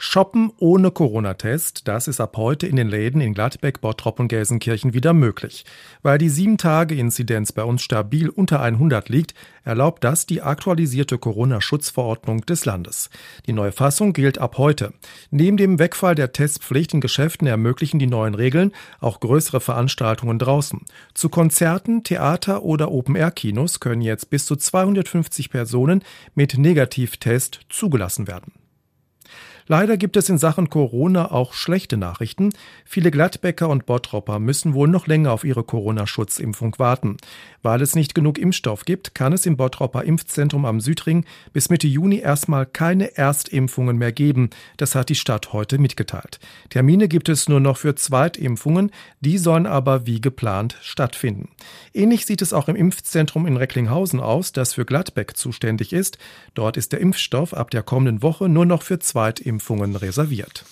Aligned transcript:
Shoppen 0.00 0.52
ohne 0.58 0.92
Corona-Test, 0.92 1.88
das 1.88 2.06
ist 2.06 2.20
ab 2.20 2.36
heute 2.36 2.68
in 2.68 2.76
den 2.76 2.86
Läden 2.86 3.20
in 3.20 3.34
Gladbeck, 3.34 3.80
Bottrop 3.80 4.20
und 4.20 4.28
Gelsenkirchen 4.28 4.94
wieder 4.94 5.12
möglich. 5.12 5.64
Weil 6.02 6.18
die 6.18 6.30
7-Tage-Inzidenz 6.30 7.50
bei 7.50 7.64
uns 7.64 7.82
stabil 7.82 8.28
unter 8.28 8.60
100 8.60 9.08
liegt, 9.08 9.34
erlaubt 9.64 10.04
das 10.04 10.24
die 10.24 10.40
aktualisierte 10.40 11.18
Corona-Schutzverordnung 11.18 12.42
des 12.42 12.64
Landes. 12.64 13.10
Die 13.46 13.52
neue 13.52 13.72
Fassung 13.72 14.12
gilt 14.12 14.38
ab 14.38 14.56
heute. 14.56 14.92
Neben 15.32 15.56
dem 15.56 15.80
Wegfall 15.80 16.14
der 16.14 16.30
Testpflicht 16.30 16.94
in 16.94 17.00
Geschäften 17.00 17.48
ermöglichen 17.48 17.98
die 17.98 18.06
neuen 18.06 18.36
Regeln 18.36 18.70
auch 19.00 19.18
größere 19.18 19.60
Veranstaltungen 19.60 20.38
draußen. 20.38 20.80
Zu 21.12 21.28
Konzerten, 21.28 22.04
Theater 22.04 22.62
oder 22.62 22.92
Open-Air-Kinos 22.92 23.80
können 23.80 24.02
jetzt 24.02 24.30
bis 24.30 24.46
zu 24.46 24.54
250 24.54 25.50
Personen 25.50 26.04
mit 26.36 26.56
Negativtest 26.56 27.62
zugelassen 27.68 28.28
werden. 28.28 28.52
Leider 29.70 29.98
gibt 29.98 30.16
es 30.16 30.30
in 30.30 30.38
Sachen 30.38 30.70
Corona 30.70 31.30
auch 31.30 31.52
schlechte 31.52 31.98
Nachrichten. 31.98 32.54
Viele 32.86 33.10
Gladbäcker 33.10 33.68
und 33.68 33.84
Bottropper 33.84 34.38
müssen 34.38 34.72
wohl 34.72 34.88
noch 34.88 35.06
länger 35.06 35.30
auf 35.30 35.44
ihre 35.44 35.62
Corona-Schutzimpfung 35.62 36.78
warten. 36.78 37.18
Weil 37.60 37.82
es 37.82 37.94
nicht 37.94 38.14
genug 38.14 38.38
Impfstoff 38.38 38.86
gibt, 38.86 39.14
kann 39.14 39.34
es 39.34 39.44
im 39.44 39.58
Bottropper 39.58 40.04
Impfzentrum 40.04 40.64
am 40.64 40.80
Südring 40.80 41.26
bis 41.52 41.68
Mitte 41.68 41.86
Juni 41.86 42.20
erstmal 42.20 42.64
keine 42.64 43.18
Erstimpfungen 43.18 43.98
mehr 43.98 44.10
geben. 44.10 44.48
Das 44.78 44.94
hat 44.94 45.10
die 45.10 45.14
Stadt 45.14 45.52
heute 45.52 45.76
mitgeteilt. 45.76 46.40
Termine 46.70 47.06
gibt 47.06 47.28
es 47.28 47.46
nur 47.46 47.60
noch 47.60 47.76
für 47.76 47.94
Zweitimpfungen. 47.94 48.90
Die 49.20 49.36
sollen 49.36 49.66
aber 49.66 50.06
wie 50.06 50.22
geplant 50.22 50.78
stattfinden. 50.80 51.50
Ähnlich 51.92 52.24
sieht 52.24 52.40
es 52.40 52.54
auch 52.54 52.68
im 52.68 52.76
Impfzentrum 52.76 53.46
in 53.46 53.58
Recklinghausen 53.58 54.20
aus, 54.20 54.52
das 54.52 54.72
für 54.72 54.86
Gladbeck 54.86 55.36
zuständig 55.36 55.92
ist. 55.92 56.16
Dort 56.54 56.78
ist 56.78 56.92
der 56.92 57.00
Impfstoff 57.00 57.52
ab 57.52 57.70
der 57.70 57.82
kommenden 57.82 58.22
Woche 58.22 58.48
nur 58.48 58.64
noch 58.64 58.80
für 58.80 58.98
Zweitimpfungen 58.98 59.57
Impfungen 59.58 59.96
reserviert. 59.96 60.64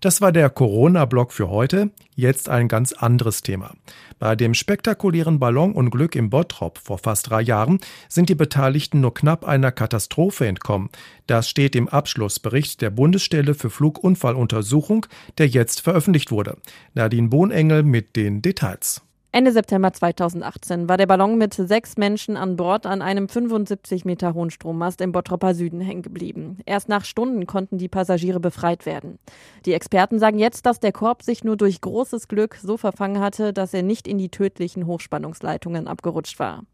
Das 0.00 0.20
war 0.20 0.30
der 0.30 0.50
Corona-Blog 0.50 1.32
für 1.32 1.48
heute. 1.48 1.90
Jetzt 2.14 2.50
ein 2.50 2.68
ganz 2.68 2.92
anderes 2.92 3.40
Thema. 3.40 3.72
Bei 4.18 4.36
dem 4.36 4.52
spektakulären 4.52 5.38
Ballonunglück 5.38 6.16
im 6.16 6.28
Bottrop 6.28 6.78
vor 6.78 6.98
fast 6.98 7.30
drei 7.30 7.40
Jahren 7.40 7.80
sind 8.08 8.28
die 8.28 8.34
Beteiligten 8.34 9.00
nur 9.00 9.14
knapp 9.14 9.46
einer 9.46 9.72
Katastrophe 9.72 10.46
entkommen. 10.46 10.90
Das 11.26 11.48
steht 11.48 11.74
im 11.74 11.88
Abschlussbericht 11.88 12.82
der 12.82 12.90
Bundesstelle 12.90 13.54
für 13.54 13.70
Flugunfalluntersuchung, 13.70 15.06
der 15.38 15.48
jetzt 15.48 15.80
veröffentlicht 15.80 16.30
wurde. 16.30 16.58
Nadine 16.92 17.28
Bohnengel 17.28 17.82
mit 17.82 18.16
den 18.16 18.42
Details. 18.42 19.02
Ende 19.32 19.52
September 19.52 19.92
2018 19.92 20.88
war 20.88 20.96
der 20.96 21.06
Ballon 21.06 21.38
mit 21.38 21.54
sechs 21.54 21.96
Menschen 21.96 22.36
an 22.36 22.56
Bord 22.56 22.84
an 22.84 23.00
einem 23.00 23.28
75 23.28 24.04
Meter 24.04 24.34
hohen 24.34 24.50
Strommast 24.50 25.00
im 25.00 25.12
Bottropper 25.12 25.54
Süden 25.54 25.80
hängen 25.80 26.02
geblieben. 26.02 26.58
Erst 26.66 26.88
nach 26.88 27.04
Stunden 27.04 27.46
konnten 27.46 27.78
die 27.78 27.88
Passagiere 27.88 28.40
befreit 28.40 28.86
werden. 28.86 29.20
Die 29.66 29.72
Experten 29.72 30.18
sagen 30.18 30.40
jetzt, 30.40 30.66
dass 30.66 30.80
der 30.80 30.90
Korb 30.90 31.22
sich 31.22 31.44
nur 31.44 31.56
durch 31.56 31.80
großes 31.80 32.26
Glück 32.26 32.56
so 32.60 32.76
verfangen 32.76 33.20
hatte, 33.20 33.52
dass 33.52 33.72
er 33.72 33.84
nicht 33.84 34.08
in 34.08 34.18
die 34.18 34.30
tödlichen 34.30 34.88
Hochspannungsleitungen 34.88 35.86
abgerutscht 35.86 36.40
war. 36.40 36.64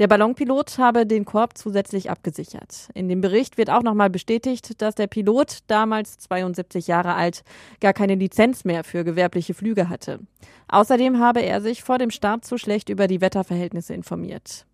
Der 0.00 0.08
Ballonpilot 0.08 0.78
habe 0.78 1.04
den 1.04 1.26
Korb 1.26 1.58
zusätzlich 1.58 2.10
abgesichert. 2.10 2.88
In 2.94 3.10
dem 3.10 3.20
Bericht 3.20 3.58
wird 3.58 3.68
auch 3.68 3.82
nochmal 3.82 4.08
bestätigt, 4.08 4.80
dass 4.80 4.94
der 4.94 5.08
Pilot, 5.08 5.58
damals 5.66 6.16
72 6.20 6.86
Jahre 6.86 7.16
alt, 7.16 7.44
gar 7.82 7.92
keine 7.92 8.14
Lizenz 8.14 8.64
mehr 8.64 8.82
für 8.82 9.04
gewerbliche 9.04 9.52
Flüge 9.52 9.90
hatte. 9.90 10.20
Außerdem 10.68 11.18
habe 11.18 11.40
er 11.40 11.60
sich 11.60 11.82
vor 11.82 11.98
dem 11.98 12.10
Start 12.10 12.46
zu 12.46 12.56
schlecht 12.56 12.88
über 12.88 13.08
die 13.08 13.20
Wetterverhältnisse 13.20 13.92
informiert. 13.92 14.64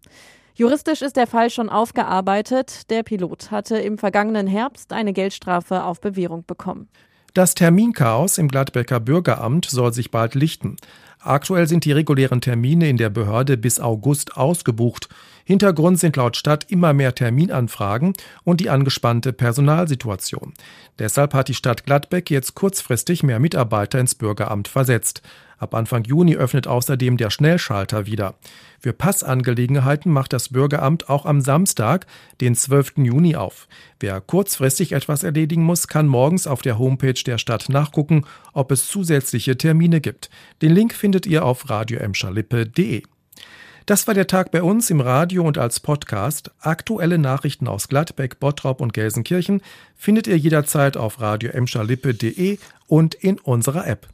Juristisch 0.55 1.03
ist 1.03 1.17
der 1.17 1.27
Fall 1.27 1.51
schon 1.51 1.71
aufgearbeitet. 1.71 2.89
Der 2.89 3.03
Pilot 3.03 3.51
hatte 3.51 3.79
im 3.79 3.99
vergangenen 3.99 4.47
Herbst 4.47 4.92
eine 4.92 5.13
Geldstrafe 5.13 5.83
auf 5.83 6.01
Bewährung 6.01 6.45
bekommen. 6.47 6.89
Das 7.35 7.55
Terminchaos 7.55 8.39
im 8.39 8.48
Gladbecker 8.48 9.01
Bürgeramt 9.01 9.67
soll 9.67 9.92
sich 9.92 10.11
bald 10.11 10.35
lichten. 10.35 10.77
Aktuell 11.27 11.67
sind 11.67 11.85
die 11.85 11.91
regulären 11.91 12.41
Termine 12.41 12.89
in 12.89 12.98
der 12.98 13.11
Behörde 13.11 13.57
bis 13.57 13.81
August 13.81 14.37
ausgebucht. 14.37 15.09
Hintergrund 15.45 15.98
sind 15.98 16.14
laut 16.14 16.37
Stadt 16.37 16.70
immer 16.70 16.92
mehr 16.92 17.17
Terminanfragen 17.17 18.13
und 18.45 18.61
die 18.61 18.70
angespannte 18.70 19.33
Personalsituation. 19.33 20.55
Deshalb 21.01 21.35
hat 21.35 21.48
die 21.48 21.55
Stadt 21.55 21.85
Gladbeck 21.85 22.31
jetzt 22.31 22.55
kurzfristig 22.55 23.25
mehr 23.25 23.41
Mitarbeiter 23.41 23.98
ins 23.98 24.15
Bürgeramt 24.15 24.69
versetzt. 24.69 25.20
Ab 25.58 25.74
Anfang 25.74 26.05
Juni 26.05 26.36
öffnet 26.36 26.67
außerdem 26.67 27.17
der 27.17 27.30
Schnellschalter 27.30 28.06
wieder. 28.06 28.34
Für 28.78 28.92
Passangelegenheiten 28.92 30.12
macht 30.12 30.33
das 30.33 30.50
Bürgeramt 30.50 31.08
auch 31.08 31.24
am 31.24 31.40
Samstag, 31.40 32.06
den 32.40 32.55
12. 32.55 32.98
Juni 32.98 33.36
auf. 33.36 33.67
Wer 33.98 34.20
kurzfristig 34.20 34.92
etwas 34.92 35.22
erledigen 35.22 35.62
muss, 35.62 35.89
kann 35.89 36.06
morgens 36.06 36.46
auf 36.46 36.62
der 36.62 36.78
Homepage 36.78 37.14
der 37.14 37.39
Stadt 37.39 37.68
nachgucken, 37.68 38.24
ob 38.52 38.70
es 38.70 38.89
zusätzliche 38.89 39.56
Termine 39.56 40.00
gibt. 40.00 40.30
Den 40.62 40.72
Link 40.72 40.92
findet 40.92 41.27
ihr 41.27 41.44
auf 41.44 41.70
radioemscherlippe.de. 41.70 43.02
Das 43.86 44.08
war 44.08 44.14
der 44.14 44.27
Tag 44.27 44.50
bei 44.50 44.64
uns 44.64 44.90
im 44.90 45.00
Radio 45.00 45.44
und 45.44 45.58
als 45.58 45.78
Podcast. 45.78 46.50
Aktuelle 46.58 47.18
Nachrichten 47.18 47.68
aus 47.68 47.86
Gladbeck, 47.86 48.40
Bottrop 48.40 48.80
und 48.80 48.92
Gelsenkirchen 48.92 49.62
findet 49.94 50.27
ihr 50.27 50.36
jederzeit 50.36 50.96
auf 50.96 51.20
radioemscherlippe.de 51.20 52.58
und 52.88 53.14
in 53.14 53.38
unserer 53.38 53.86
App. 53.86 54.08